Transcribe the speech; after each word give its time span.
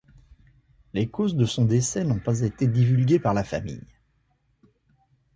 Les 0.93 1.07
causes 1.11 1.35
de 1.35 1.45
son 1.45 1.65
décès 1.65 2.03
n'ont 2.03 2.17
pas 2.17 2.41
été 2.41 2.65
divulguées 2.65 3.19
par 3.19 3.35
la 3.35 3.43
famille. 3.43 3.83